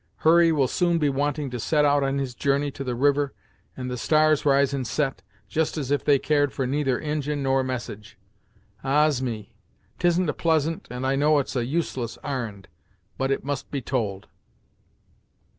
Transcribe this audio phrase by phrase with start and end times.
[0.25, 3.35] Hurry will soon be wanting to set out on his journey to the river,
[3.77, 7.61] and the stars rise and set, just as if they cared for neither Injin nor
[7.63, 8.17] message.
[8.83, 9.21] Ah's!
[9.21, 9.53] me;
[9.99, 12.67] 'Tisn't a pleasant, and I know it's a useless ar'n'd,
[13.19, 14.27] but it must be told."